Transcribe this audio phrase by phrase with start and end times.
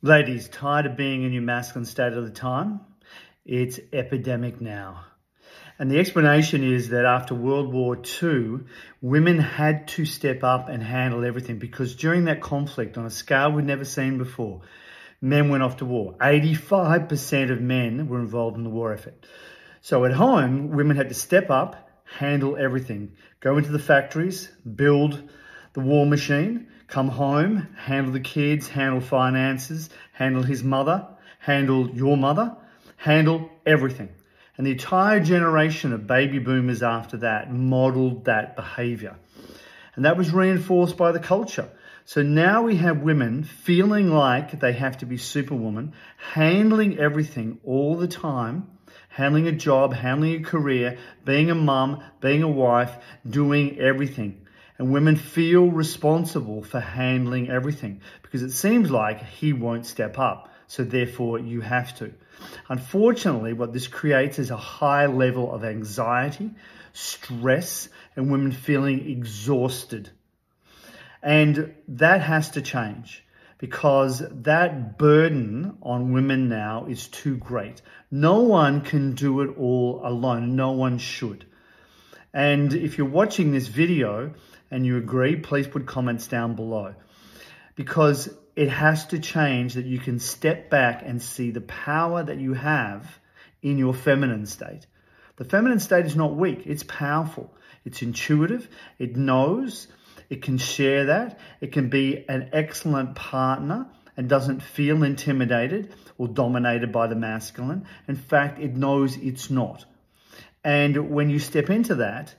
[0.00, 2.78] Ladies, tired of being in your masculine state all the time?
[3.44, 5.06] It's epidemic now.
[5.76, 8.60] And the explanation is that after World War II,
[9.02, 13.50] women had to step up and handle everything because during that conflict, on a scale
[13.50, 14.60] we'd never seen before,
[15.20, 16.14] men went off to war.
[16.20, 19.26] 85% of men were involved in the war effort.
[19.80, 25.28] So at home, women had to step up, handle everything, go into the factories, build
[25.72, 31.06] the war machine, come home, handle the kids, handle finances, handle his mother,
[31.38, 32.56] handle your mother,
[32.96, 34.08] handle everything.
[34.56, 39.16] And the entire generation of baby boomers after that modeled that behavior.
[39.94, 41.68] And that was reinforced by the culture.
[42.04, 47.96] So now we have women feeling like they have to be superwoman, handling everything all
[47.96, 48.66] the time,
[49.08, 52.96] handling a job, handling a career, being a mum, being a wife,
[53.28, 54.46] doing everything.
[54.78, 60.48] And women feel responsible for handling everything because it seems like he won't step up.
[60.68, 62.12] So therefore you have to.
[62.68, 66.50] Unfortunately, what this creates is a high level of anxiety,
[66.92, 70.10] stress, and women feeling exhausted.
[71.22, 73.24] And that has to change
[73.58, 77.82] because that burden on women now is too great.
[78.10, 80.54] No one can do it all alone.
[80.54, 81.44] No one should.
[82.32, 84.34] And if you're watching this video
[84.70, 86.94] and you agree, please put comments down below
[87.74, 92.38] because it has to change that you can step back and see the power that
[92.38, 93.18] you have
[93.62, 94.86] in your feminine state.
[95.36, 97.54] The feminine state is not weak, it's powerful,
[97.84, 99.86] it's intuitive, it knows,
[100.28, 106.26] it can share that, it can be an excellent partner and doesn't feel intimidated or
[106.26, 107.86] dominated by the masculine.
[108.08, 109.84] In fact, it knows it's not.
[110.68, 112.34] And when you step into that,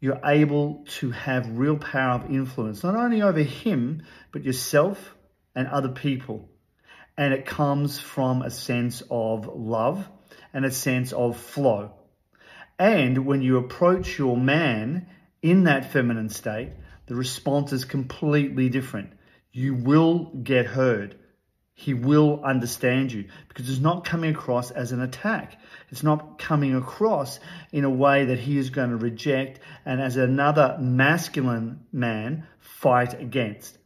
[0.00, 5.14] you're able to have real power of influence, not only over him, but yourself
[5.54, 6.48] and other people.
[7.18, 10.08] And it comes from a sense of love
[10.54, 11.92] and a sense of flow.
[12.78, 15.06] And when you approach your man
[15.42, 16.70] in that feminine state,
[17.04, 19.12] the response is completely different.
[19.52, 21.16] You will get heard.
[21.80, 25.60] He will understand you because it's not coming across as an attack.
[25.90, 27.38] It's not coming across
[27.70, 33.22] in a way that he is going to reject and as another masculine man fight
[33.22, 33.78] against.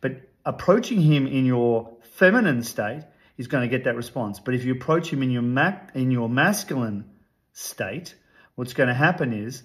[0.00, 3.04] But approaching him in your feminine state
[3.36, 4.40] is going to get that response.
[4.40, 7.04] But if you approach him in your ma- in your masculine
[7.52, 8.16] state,
[8.56, 9.62] what's going to happen is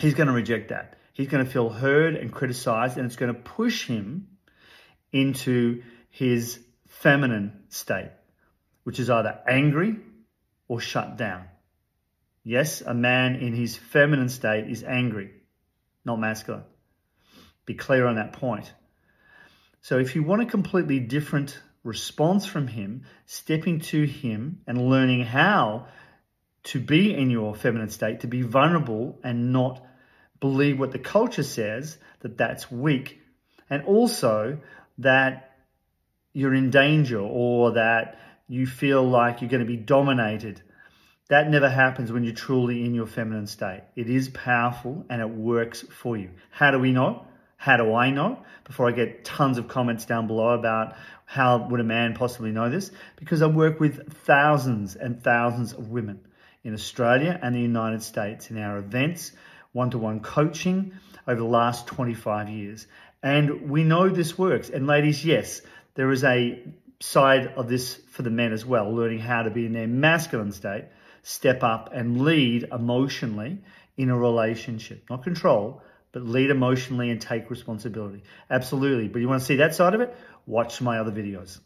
[0.00, 0.96] he's going to reject that.
[1.12, 4.28] He's going to feel heard and criticized, and it's going to push him
[5.12, 6.58] into his
[7.00, 8.10] feminine state,
[8.84, 9.96] which is either angry
[10.68, 11.44] or shut down.
[12.42, 15.30] Yes, a man in his feminine state is angry,
[16.04, 16.64] not masculine.
[17.64, 18.72] Be clear on that point.
[19.82, 25.24] So if you want a completely different response from him, stepping to him and learning
[25.24, 25.88] how
[26.64, 29.84] to be in your feminine state, to be vulnerable and not
[30.40, 33.20] believe what the culture says that that's weak,
[33.68, 34.58] and also
[34.98, 35.55] that
[36.36, 40.60] you're in danger or that you feel like you're going to be dominated.
[41.30, 43.84] That never happens when you're truly in your feminine state.
[43.96, 46.28] It is powerful and it works for you.
[46.50, 47.24] How do we know?
[47.56, 48.44] How do I know?
[48.64, 52.68] Before I get tons of comments down below about how would a man possibly know
[52.68, 52.90] this?
[53.16, 56.20] Because I work with thousands and thousands of women
[56.62, 59.32] in Australia and the United States in our events,
[59.72, 60.92] one-to-one coaching
[61.26, 62.86] over the last 25 years.
[63.22, 64.68] And we know this works.
[64.68, 65.62] And ladies, yes,
[65.96, 66.62] there is a
[67.00, 70.52] side of this for the men as well, learning how to be in their masculine
[70.52, 70.84] state,
[71.22, 73.58] step up and lead emotionally
[73.96, 75.04] in a relationship.
[75.10, 78.22] Not control, but lead emotionally and take responsibility.
[78.48, 79.08] Absolutely.
[79.08, 80.16] But you want to see that side of it?
[80.46, 81.58] Watch my other videos.